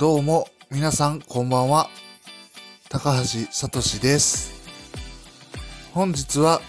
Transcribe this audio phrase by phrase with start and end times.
[0.00, 1.90] どうも、皆さんこんばんは。
[2.88, 4.50] 高橋聡です。
[5.92, 6.62] 本日は、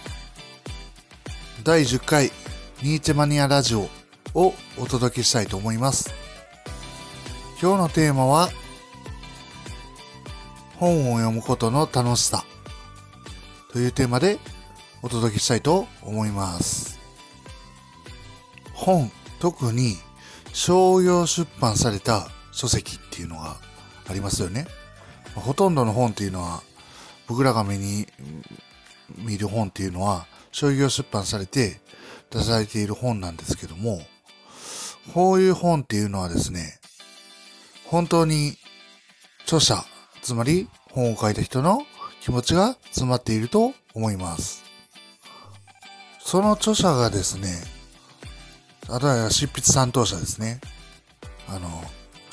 [1.64, 2.30] 第10回
[2.82, 3.88] ニーチェマニアラジオ
[4.34, 6.12] をお届けしたいと思います。
[7.58, 8.50] 今日のテーマは、
[10.76, 12.44] 本を読むことの楽しさ
[13.72, 14.40] というテーマで
[15.00, 17.00] お届けしたいと思います。
[18.74, 19.10] 本、
[19.40, 19.96] 特に
[20.52, 23.56] 商用出版された書籍っていうのが
[24.08, 24.66] ありますよね。
[25.34, 26.62] ほとんどの本っていうのは、
[27.26, 28.06] 僕らが目に
[29.16, 31.80] 見る本っていうのは、商業出版されて
[32.30, 34.02] 出されている本なんですけども、
[35.14, 36.78] こういう本っていうのはですね、
[37.86, 38.56] 本当に
[39.44, 39.84] 著者、
[40.22, 41.84] つまり本を書いた人の
[42.20, 44.62] 気持ちが詰まっていると思います。
[46.20, 47.48] その著者がですね、
[48.88, 50.60] あとは執筆担当者ですね。
[51.48, 51.82] あの、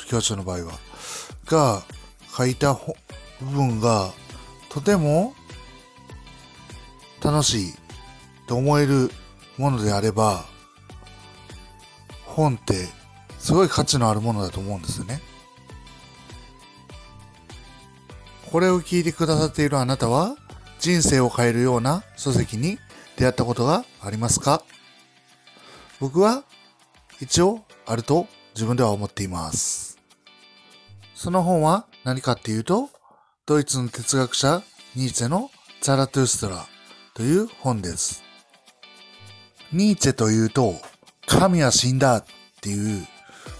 [0.09, 0.73] 教授の場合は。
[1.45, 1.83] が
[2.35, 4.11] 書いた部分が
[4.69, 5.33] とても
[7.23, 7.73] 楽しい
[8.47, 9.11] と思える
[9.57, 10.45] ものであれば、
[12.25, 12.87] 本って
[13.37, 15.21] すごい価値のあるものだと思うんですよね。
[18.52, 20.35] これを聞いてくださっているあなたは
[20.80, 22.80] 人生を変えるような書籍に
[23.15, 24.63] 出会ったことがありますか？
[25.99, 26.43] 僕は
[27.21, 29.89] 一応あると自分では思っています。
[31.20, 32.89] その本は何かっていうと、
[33.45, 34.64] ドイツの哲学者
[34.95, 36.66] ニーチェのザラトゥーストラ
[37.14, 38.23] という本です。
[39.73, 40.76] ニーチェというと、
[41.28, 42.26] 神は死んだっ
[42.61, 43.06] ていう、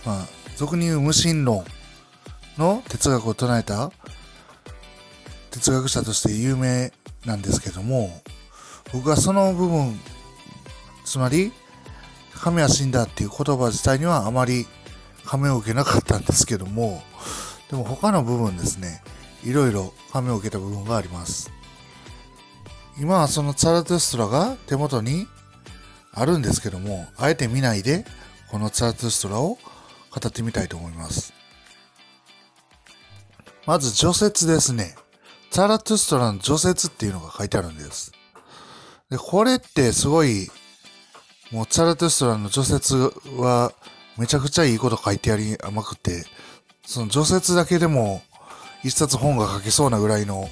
[0.06, 1.66] まあ、俗に言う無神論
[2.58, 3.92] の哲学を唱えた
[5.52, 6.94] 哲学者として有名
[7.26, 8.22] なんですけども、
[8.94, 10.00] 僕はその部分、
[11.04, 11.52] つまり、
[12.36, 14.66] 神は死んだっていう言葉自体にはあまり
[15.26, 17.04] 感銘を受けなかったんですけども、
[17.70, 19.02] でも他の部分ですね、
[19.44, 21.52] いろいろ感銘を受けた部分があります。
[23.00, 25.28] 今はそのツァラトゥストラが手元に
[26.12, 28.06] あるんですけども、あえて見ないで、
[28.50, 29.60] このツァラトゥストラを語
[30.28, 31.34] ってみたいと思います。
[33.66, 34.96] まず除説ですね。
[35.52, 38.12] ツァラトゥストラの除説っていうのが書いてあるんです。
[39.10, 40.50] で、これってすごい
[41.52, 42.96] もうツァラトゥストラの除説
[43.38, 43.72] は
[44.18, 46.26] めちゃくちゃいいこと書いてありまくって、
[46.90, 48.24] その除説だけでも
[48.84, 50.50] 一冊本が書けそうなぐらいの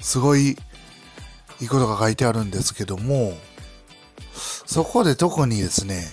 [0.00, 0.56] すごい
[1.60, 3.36] いいことが書いてあるんですけども、
[4.64, 6.06] そこで特にですね、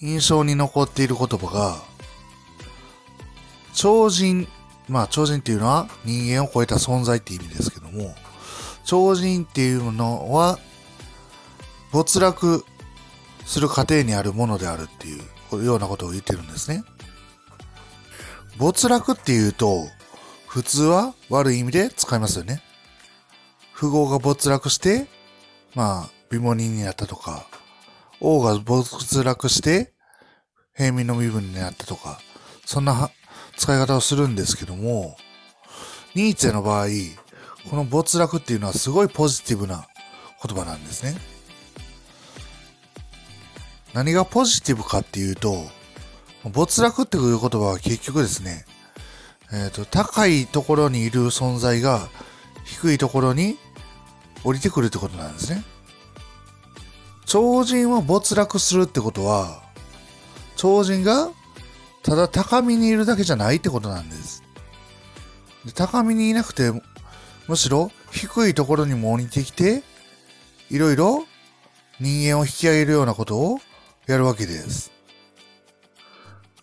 [0.00, 1.82] 印象に残っている言葉が、
[3.74, 4.46] 超人、
[4.88, 8.14] まあ超人っていうのは人間を超えた存在って意味ですけども、
[8.84, 10.60] 超人っていうのは
[11.90, 12.64] 没落
[13.44, 15.18] する過程にあるものであるってい
[15.60, 16.84] うようなことを言ってるんですね。
[18.58, 19.86] 没落っていうと、
[20.46, 22.62] 普通は悪い意味で使いますよね。
[23.78, 25.06] 富豪が没落して、
[25.74, 27.46] まあ、貧乏人になったとか、
[28.20, 29.92] 王が没落して、
[30.74, 32.20] 平民の身分になったとか、
[32.64, 33.10] そんな
[33.56, 35.16] 使い方をするんですけども、
[36.14, 36.86] ニーチェの場合、
[37.68, 39.86] この没落っていうのはすごいポジティブな
[40.42, 41.14] 言葉なんですね。
[43.92, 45.64] 何がポジティブかっていうと、
[46.52, 48.64] 没落っていう言葉は結局ですね、
[49.52, 52.08] えっ、と、高いところにいる存在が
[52.64, 53.56] 低いところに
[54.44, 55.64] 降りてくるってことなんですね。
[57.24, 59.62] 超人は没落するってことは、
[60.56, 61.30] 超人が
[62.02, 64.42] ただ高みにいるだけじゃないってことなんです。
[65.64, 66.70] で高みにいなくて、
[67.48, 69.82] むしろ低いところにも降りてきて、
[70.70, 71.24] いろいろ
[72.00, 73.58] 人間を引き上げるようなことを
[74.06, 74.95] やるわけです。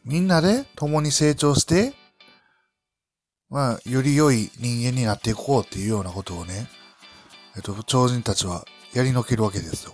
[0.06, 1.94] みんなで共に成長して、
[3.50, 6.68] まあ、より良い人間になっていこうっていうようなことをね、
[7.56, 9.94] えっと、超人たちはやりのけるわけですよ。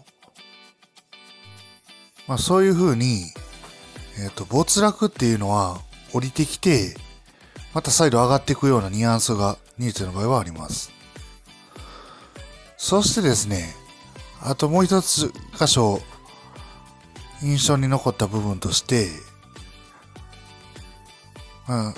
[2.27, 3.23] まあ、そういうふうに、
[4.23, 5.79] えっと、没落っていうのは
[6.13, 6.95] 降りてきて、
[7.73, 10.91] また再度上がっていくようなニュアンスがニーチェの場合はあります。
[12.77, 13.75] そしてですね、
[14.41, 16.01] あともう一つ箇所
[17.41, 19.09] 印象に残った部分として、
[21.69, 21.93] まあ、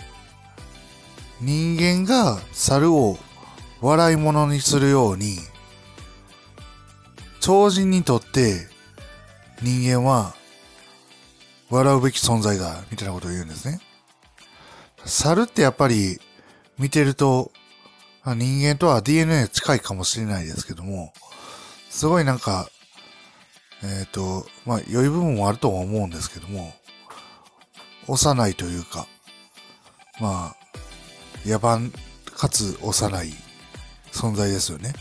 [1.39, 3.17] 人間が猿を
[3.79, 5.37] 笑い物にするように、
[7.39, 8.67] 超人にとって
[9.61, 10.35] 人間は
[11.69, 13.79] 笑うべき存在だ、みたいなことを言うんですね。
[15.05, 16.19] 猿ってやっぱり
[16.77, 17.53] 見てると、
[18.25, 21.13] 人間とは DNA 近いかもしれないですけども、
[21.89, 22.69] すごいなんか、
[23.83, 26.73] えっ、と、まあ、良い部分もあるとは思うんですけども、
[28.07, 29.07] 幼いというか、
[30.19, 30.55] まあ、
[31.45, 31.91] 野蛮
[32.35, 33.33] かつ幼い
[34.11, 34.93] 存在ですよね。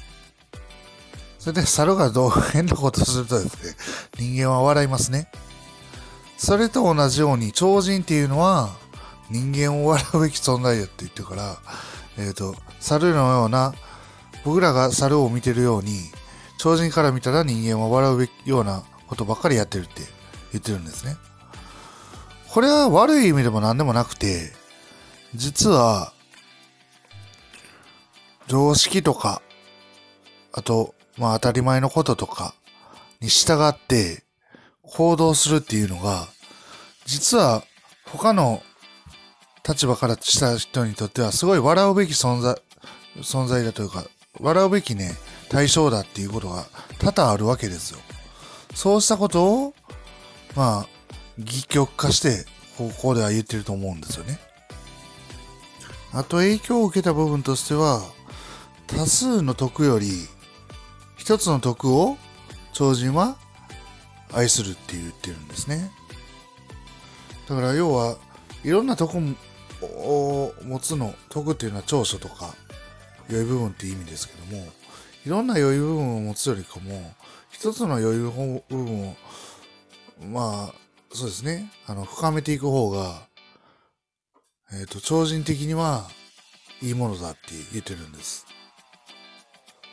[1.39, 3.75] それで猿がどう変なことするとですね、
[4.19, 5.31] 人間は笑いますね。
[6.37, 8.71] それと同じように超人っていうのは
[9.31, 11.56] 人間を笑うべき存在だって言ってるから、
[12.19, 13.73] えっ、ー、と、猿のような、
[14.45, 16.01] 僕らが猿を見てるように、
[16.59, 20.03] 超人から見たら人間は笑うべきようなことばっかりやってるって
[20.53, 21.17] 言ってるんですね。
[22.49, 24.53] これは悪い意味でも何でもなくて、
[25.35, 26.12] 実は、
[28.49, 29.43] 常識とか、
[30.53, 32.55] あと、まあ当たり前のこととか
[33.21, 34.25] に従って
[34.82, 36.27] 行動するっていうのが、
[37.05, 37.62] 実は
[38.06, 38.62] 他の
[39.69, 42.56] 立場からした人にとってはすごい笑うべき存在、
[43.19, 44.05] 存在だというか、
[44.41, 45.12] 笑うべきね、
[45.49, 46.65] 対象だっていうことが
[46.99, 48.00] 多々あるわけですよ。
[48.75, 49.75] そうしたことを、
[50.56, 50.88] まあ、
[51.38, 52.47] 戯曲化して、
[52.77, 54.38] ここでは言ってると思うんですよね。
[56.12, 58.03] あと影響を受けた部分としては、
[58.89, 60.11] 多数の徳より、
[61.17, 62.17] 一つの徳を
[62.73, 63.37] 超人は
[64.33, 65.91] 愛するって言ってるんですね。
[67.49, 68.17] だから要は、
[68.65, 69.19] いろんな徳
[69.83, 72.55] を持つの、徳っていうのは長所とか、
[73.29, 74.67] 良い部分っていう意味ですけども、
[75.25, 77.15] いろんな良い部分を持つよりかも、
[77.51, 78.56] 一つの良い部分
[79.09, 79.17] を、
[80.27, 80.75] まあ、
[81.13, 83.30] そうですね、あの、深めていく方が、
[84.72, 86.08] えっ、ー、と、超人的には
[86.82, 87.38] いいものだって
[87.72, 88.46] 言ってるんです。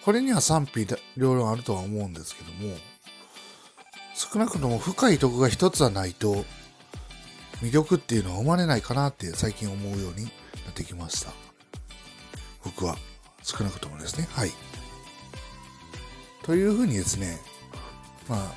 [0.03, 0.87] これには賛否
[1.17, 2.75] 両論あるとは思うんですけども、
[4.13, 6.45] 少なくとも深いとこが一つはないと、
[7.61, 10.29] 魅力っていうのは生まれないかなって最近思うようにな
[10.69, 11.31] ってきました。
[12.63, 12.97] 僕は。
[13.47, 14.27] 少なくともですね。
[14.31, 14.51] はい。
[16.43, 17.39] というふうにですね、
[18.27, 18.51] まあ、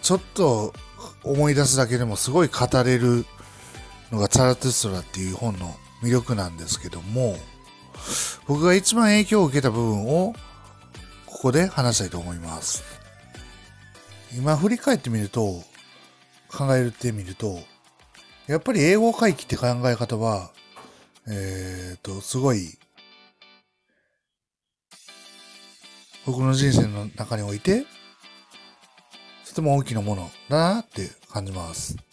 [0.00, 0.72] ちょっと
[1.22, 3.26] 思い出すだけでもすごい語れる
[4.10, 7.36] のがツァラトゥストラっていう本の魅力なんですけども、
[8.46, 10.34] 僕が一番影響を受けた部分を
[11.26, 12.82] ここで話したいと思います。
[14.36, 15.62] 今振り返ってみると、
[16.48, 17.60] 考えてみると、
[18.46, 20.50] やっぱり英語回帰って考え方は、
[21.28, 22.78] えっ、ー、と、すごい、
[26.24, 27.84] 僕の人生の中において、
[29.46, 32.07] とても大きなものだなって感じます。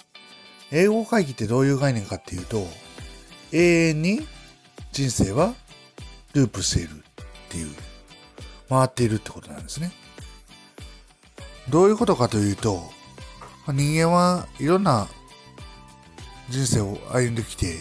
[0.76, 2.68] 英語回帰ってどういう概念かっていうと、
[3.54, 4.28] 永遠に
[4.92, 5.56] 人生は
[6.34, 6.94] ループしているっ
[7.48, 7.74] ていう、
[8.68, 9.94] 回っているってことなんですね。
[11.70, 12.84] どういうことかというと、
[13.68, 15.08] 人間はいろんな
[16.50, 17.80] 人生を歩んできて、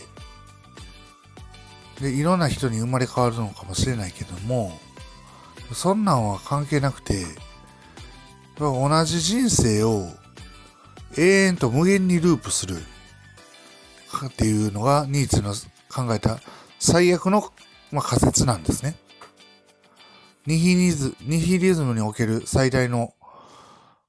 [2.00, 4.78] で、いろんな人に生まれ変わるのかもしれないけども、
[5.72, 7.26] そんなんは関係なくて、
[8.56, 10.08] 同じ人生を
[11.16, 12.76] 永遠と無限にループする
[14.26, 15.54] っていうのがニーツの
[15.88, 16.38] 考えた
[16.78, 17.52] 最悪の、
[17.90, 18.96] まあ、仮説なんですね。
[20.46, 23.14] ニヒリズニヒリズムにおける最大の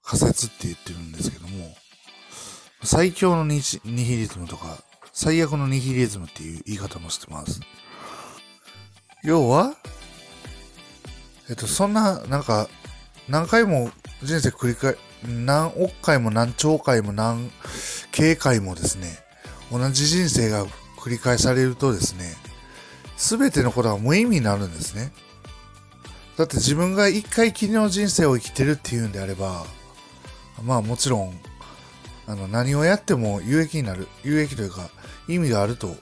[0.03, 1.75] 仮説って言ってるんですけども、
[2.83, 4.77] 最強のニヒリズムとか、
[5.13, 7.61] 最悪のニヒリズムっていう言い方もしてます。
[9.23, 9.75] 要は、
[11.49, 12.67] えっと、そんな、なんか、
[13.29, 13.89] 何回も
[14.23, 14.95] 人生繰り返、
[15.27, 17.51] 何億回も何兆回も何
[18.15, 19.07] 軽回もですね、
[19.71, 20.65] 同じ人生が
[20.97, 22.33] 繰り返されるとですね、
[23.17, 25.11] すべてのことは無意味になるんですね。
[26.37, 29.65] だって自分が一回きりの人生を生きてるっていうんであれば、
[30.63, 31.39] まあもちろん
[32.27, 34.89] あの、何をやっても有益になる、有益というか、
[35.27, 35.95] 意味があると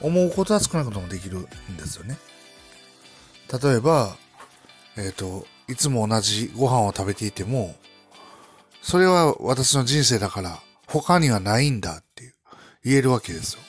[0.00, 2.18] 思うことは少なくともできるんですよね。
[3.62, 4.16] 例えば、
[4.96, 7.74] えっ、ー、と、いつも同じご飯を食べていても、
[8.82, 12.34] それは私の人生だから、他にはないんだっていう
[12.84, 13.60] 言えるわけですよ。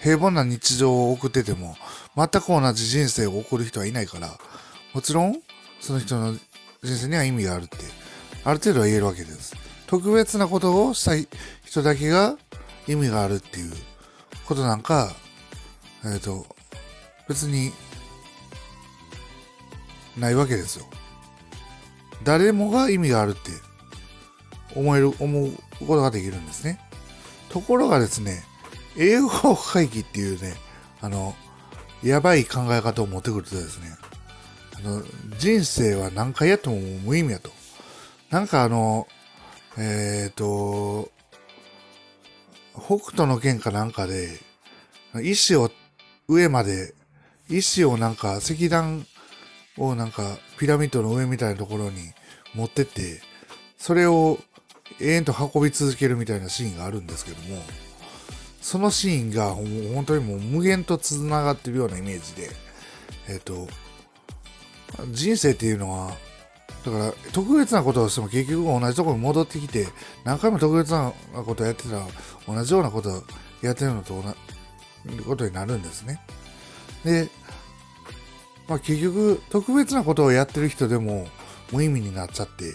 [0.00, 1.76] 平凡な日常を送ってても、
[2.16, 4.30] 全く同じ人生を送る人はいないから、
[4.92, 5.36] もちろん、
[5.80, 6.34] その人の
[6.82, 7.78] 人生には意味があるって、
[8.44, 9.54] ある程度は言えるわけです。
[9.86, 11.28] 特別なことをしたい
[11.64, 12.36] 人だけが
[12.88, 13.72] 意味があるっていう
[14.46, 15.12] ことなんか、
[16.04, 16.46] えっ、ー、と、
[17.28, 17.72] 別に
[20.16, 20.86] ないわけですよ。
[22.24, 23.50] 誰もが意味があるって
[24.74, 26.80] 思える、思うことができるんですね。
[27.48, 28.44] ところがですね、
[28.96, 30.54] 英語会議っていうね、
[31.00, 31.34] あの、
[32.02, 33.96] やばい考え方を持ってくるとですね、
[34.76, 35.02] あの、
[35.38, 37.50] 人生は何回やっても無意味やと。
[38.30, 39.06] なんかあの、
[39.78, 41.10] えっ、ー、と、
[42.74, 44.38] 北斗の剣かなんかで、
[45.22, 45.70] 石を
[46.28, 46.94] 上まで、
[47.48, 49.06] 石をなんか石段
[49.78, 52.00] をなんかピラミッドの上みたいなところに
[52.54, 53.20] 持ってって、
[53.76, 54.38] それを
[55.00, 57.62] 永遠と運び続けるみたいなシーンがあるんですけども、
[58.60, 62.50] そのシーンが本当にもう無限と繋がってるようなイメージで、
[63.28, 63.68] えっ、と、
[65.10, 66.16] 人生っていうのは、
[66.84, 69.86] だから特別なことをしても結局同じところに戻ってきて、
[70.24, 71.12] 何回も特別な
[71.44, 72.06] ことをやってたら
[72.46, 73.22] 同じようなことを
[73.62, 74.34] やってるのと同
[75.12, 76.20] じことになるんですね。
[77.04, 77.28] で、
[78.68, 81.28] まあ結局特別なことをやってる人でも
[81.72, 82.74] 無意味になっちゃって、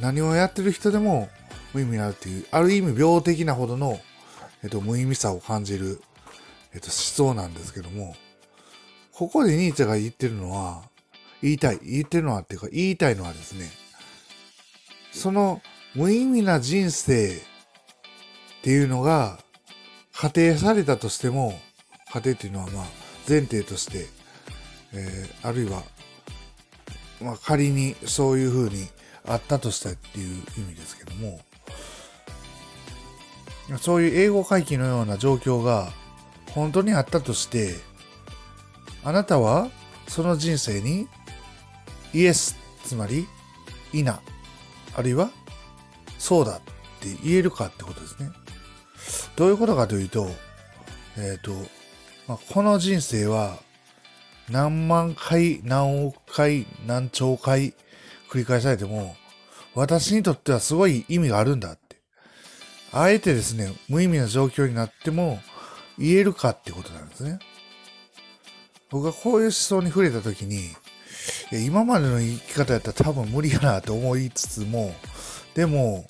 [0.00, 1.28] 何をやってる人でも
[1.74, 4.00] 無意味になるっていう、ある意味病的なほどの、
[4.62, 6.00] えっと、無意味さを感じる、
[6.74, 8.14] えっと、思想なんですけども、
[9.12, 10.82] ここでニーチェが言ってるのは、
[11.42, 13.70] 言いたい、言ってるのはっていうか、言いたいのはですね、
[15.12, 15.60] その
[15.94, 17.40] 無意味な人生っ
[18.62, 19.38] ていうのが
[20.12, 21.58] 仮定されたとしても、
[22.12, 22.86] 仮定っていうのはまあ
[23.28, 24.06] 前提として、
[24.92, 25.82] えー、あるいは、
[27.20, 28.88] まあ仮にそういうふうに
[29.26, 31.40] あったとしたっていう意味ですけども、
[33.78, 35.90] そういう英語回帰のような状況が
[36.52, 37.74] 本当にあったとして、
[39.04, 39.68] あなたは
[40.06, 41.06] その人生に
[42.14, 43.26] イエス、つまり、
[43.92, 44.20] いな、
[44.96, 45.30] あるいは、
[46.18, 46.60] そうだっ
[47.00, 48.30] て言えるかってことですね。
[49.36, 50.28] どういうことかというと、
[51.16, 51.52] えっ、ー、と、
[52.26, 53.58] まあ、この人生は、
[54.50, 57.74] 何万回、何億回、何兆回
[58.30, 59.16] 繰り返されても、
[59.74, 61.96] 私にとってはすごい意味があるんだって。
[62.92, 65.40] あえてですね、無意味な状況になっても
[65.98, 67.38] 言えるかってことなんですね。
[68.90, 70.70] 僕がこういう思想に触れたときに、
[71.52, 74.94] 今までの生き方やったら多分無理やなと思いつつも、
[75.54, 76.06] でも、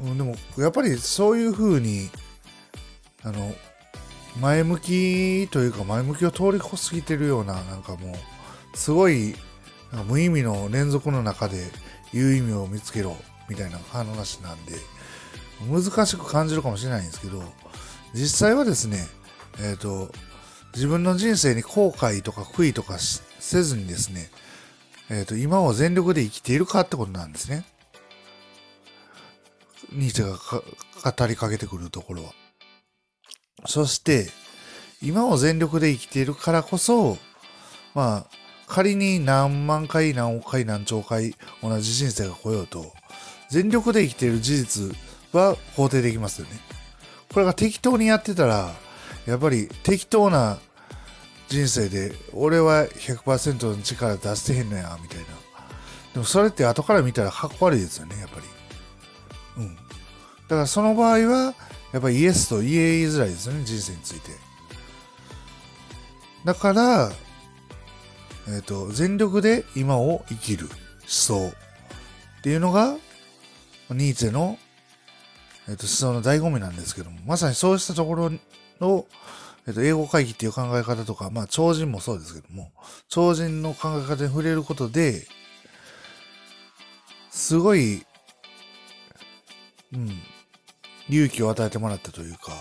[0.00, 2.08] うん、でも、やっぱりそういう風に、
[3.24, 3.52] あの、
[4.40, 9.34] 前向きというか前向きを通り越すぎてるような、なんかもう、すごい、
[10.06, 11.64] 無意味の連続の中で
[12.12, 13.16] 言う意味を見つけろ、
[13.48, 14.74] みたいな話なんで、
[15.68, 17.42] 難しく感じるかもしれないんですけど、
[18.14, 19.06] 実際はですね、
[19.58, 20.12] えっ、ー、と、
[20.74, 24.30] 自分の人生に後悔とか悔いとかせずにですね、
[25.10, 27.64] えっ、ー、と、今を全力で生きているかってことなんですね。
[29.90, 32.32] ニーチェが語りかけてくるところは。
[33.66, 34.28] そして、
[35.02, 37.18] 今を全力で生きているからこそ、
[37.94, 42.92] まあ、仮に何万回、何億回、何兆回同じ人生が来ようと、
[43.48, 44.96] 全力で生きている事実
[45.32, 46.60] は肯定できますよね。
[47.32, 48.72] これが適当にやってたら、
[49.26, 50.58] やっぱり適当な
[51.48, 55.24] 人生で俺は100%の力出してへんのやみたいな。
[56.12, 58.46] でもそれって後から見たらかっこ悪いですよねやっぱり。
[59.64, 59.74] うん。
[59.74, 59.80] だ
[60.48, 61.54] からその場合は
[61.98, 64.30] やっぱりイエスと言えづらいですよね人生について。
[66.44, 67.10] だから
[68.46, 70.76] えっ、ー、と全力で今を生きる思
[71.08, 72.96] 想っていうのが
[73.90, 74.58] ニーツェの、
[75.68, 78.30] えー、と思想の醍醐味なんですけどもまさにそうしたところ
[78.80, 79.06] の
[79.66, 82.72] えっと、英語会議っていう考え方とか、まあ、超人もそうですけども、
[83.08, 85.26] 超人の考え方に触れることで、
[87.28, 88.06] すごい、
[89.92, 90.22] うん、
[91.08, 92.52] 勇気を与えてもらったというか、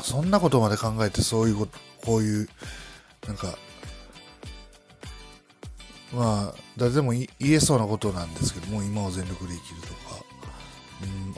[0.00, 2.48] そんなことまで考えてそういうこと、こういう、
[3.26, 3.56] なんか、
[6.12, 10.24] まあ、誰でも言えそうなことなんですけども、今を全力で生きるとか、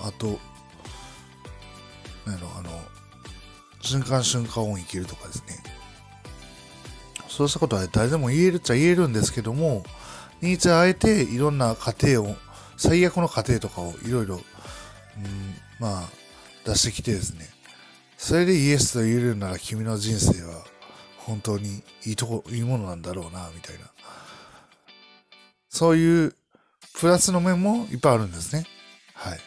[0.01, 0.39] うん、あと、
[2.27, 2.71] なんやろ、あの、
[3.81, 5.63] 瞬間瞬間を生きるとかですね。
[7.29, 9.85] そうしたことは誰でも言えるっちゃ言えるんですけども、
[10.41, 12.37] ニーチェあえていろんな過程を、
[12.77, 14.41] 最悪の過程とかをいろいろ、
[15.17, 16.09] うん、まあ、
[16.65, 17.49] 出してきてですね。
[18.17, 20.65] それでイエスと言えるなら君の人生は
[21.19, 23.81] 本当にいいとこ、いいものなんだろうな、みたいな。
[25.69, 26.35] そういう
[26.99, 28.65] プラスの面もいっぱいあるんですね。
[29.15, 29.39] はい。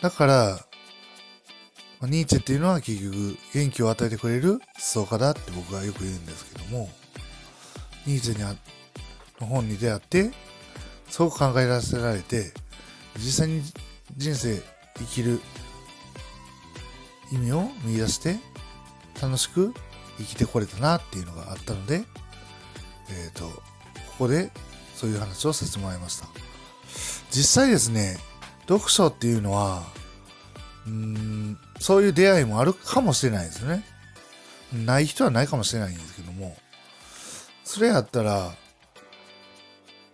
[0.00, 0.66] だから、
[2.02, 6.88] ニーチェっていうのは結局元気を与えてくれる思想家だって僕はよく言うんですけども、
[8.06, 8.54] ニーチェにあ
[9.40, 10.30] の本に出会って、
[11.08, 12.52] すごく考えらせられて、
[13.16, 13.62] 実際に
[14.16, 14.62] 人生
[14.98, 15.40] 生きる
[17.32, 18.38] 意味を見出して
[19.20, 19.72] 楽しく
[20.18, 22.02] 生きてこれたなっていうのがあったので、
[23.08, 23.52] えっ、ー、と、こ
[24.18, 24.50] こで
[24.94, 26.26] そういう話をさせてもらいました。
[27.30, 28.18] 実際ですね、
[28.68, 29.82] 読書っていうのは、
[30.86, 33.84] うん、そういう出会いもあるかもしれないですね。
[34.72, 36.56] ない人はないかもしれないんですけども、
[37.64, 38.52] それやったら、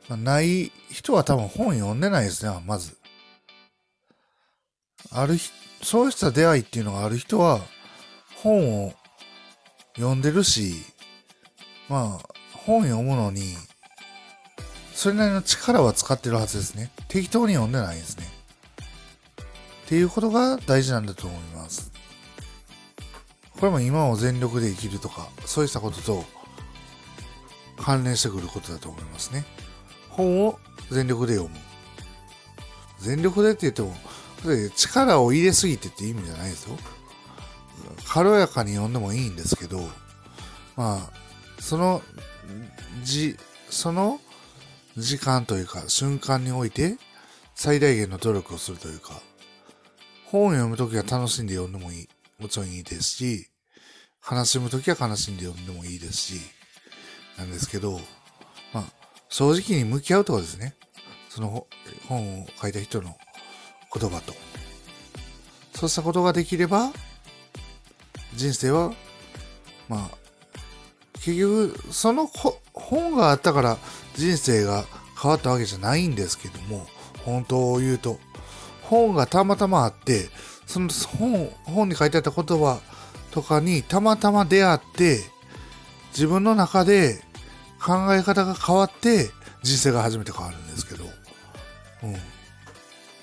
[0.09, 2.97] まあ、ない人は多分本読んでないですね、まず。
[5.11, 5.37] ある
[5.83, 7.61] そうした出会いっていうのがある人は、
[8.43, 8.93] 本を
[9.97, 10.75] 読んでるし、
[11.89, 13.55] まあ、本読むのに、
[14.95, 16.91] それなりの力は使ってるはずですね。
[17.09, 18.27] 適当に読んでないですね。
[19.85, 21.93] っていうことが大事なんだと思います。
[23.59, 26.25] これも今を全力で生きるとか、そういったことと
[27.79, 29.45] 関連してくることだと思いますね。
[30.11, 30.59] 本を
[30.91, 31.57] 全力で読む。
[32.99, 33.95] 全力でって言っても、
[34.75, 36.77] 力を入れすぎてって意味じゃないですよ。
[38.09, 39.81] 軽やかに読んでもいいんですけど、
[40.77, 42.03] まあ、その、
[43.03, 43.37] じ、
[43.71, 44.21] その
[44.97, 46.97] 時間というか瞬間において
[47.55, 49.21] 最大限の努力をするというか、
[50.27, 52.09] 本を読むときは楽しんで読んでもいい。
[52.39, 53.49] もちろんいいですし、
[54.29, 56.41] 悲しむときは悲しんで読んでもいいですし、
[57.39, 58.01] なんですけど、
[58.73, 58.85] まあ、
[59.29, 60.75] 正直に向き合うとかですね。
[61.29, 61.67] その
[62.09, 63.17] 本を書いた人の
[63.95, 64.35] 言葉と。
[65.75, 66.91] そうしたことができれば、
[68.35, 68.93] 人生は、
[69.89, 70.17] まあ、
[71.15, 72.27] 結局、その
[72.73, 73.79] 本があったから
[74.15, 74.85] 人生が
[75.21, 76.87] 変わったわけじゃないんですけども、
[77.25, 78.19] 本当を言うと、
[78.83, 80.29] 本がたまたまあって、
[80.67, 82.81] その本、本に書いてあった言葉
[83.31, 85.21] とかにたまたま出会って、
[86.13, 87.23] 自分の中で
[87.83, 89.31] 考え方が変わって
[89.63, 91.05] 人生が初めて変わるんですけど、
[92.05, 92.17] うん。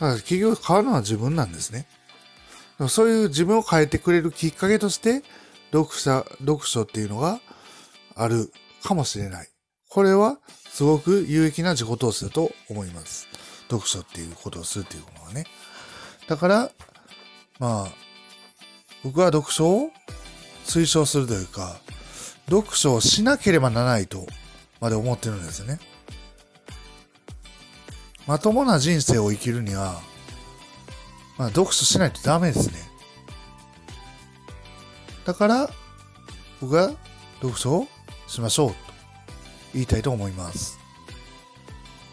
[0.03, 1.87] だから結局変わるのは自分なんですね。
[2.89, 5.23] そういう自分を変えてくれるきっかけとして、
[5.71, 7.39] 読者、読書っていうのが
[8.15, 8.51] ある
[8.83, 9.47] かもしれない。
[9.87, 13.29] これはすごく有益な自己投資だと思います。
[13.69, 15.45] 読書っていうことをするっていうのはね。
[16.27, 16.71] だから、
[17.59, 17.87] まあ、
[19.05, 19.89] 僕は読書を
[20.65, 21.77] 推奨するというか、
[22.49, 24.27] 読書をしなければならないと
[24.81, 25.79] まで思ってるんですよね。
[28.27, 30.01] まともな人生を生きるには、
[31.37, 32.75] まあ、読書しないとダメですね。
[35.25, 35.69] だから、
[36.61, 36.91] 僕は
[37.41, 37.87] 読書を
[38.27, 38.75] しましょうと
[39.73, 40.79] 言いたいと思います。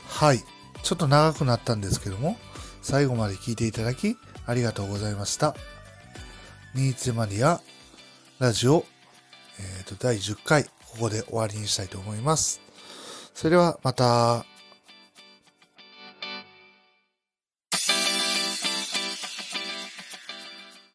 [0.09, 0.41] はい。
[0.83, 2.37] ちょっと長くなったんですけども、
[2.83, 5.55] 最後まで聞いていただきありがとうございました。
[6.75, 7.61] ニーツマニア
[8.39, 8.85] ラジオ、
[9.59, 10.71] えっ、ー、と、第10回、こ
[11.01, 12.61] こで終わりにしたいと思います。
[13.35, 14.50] それではまた。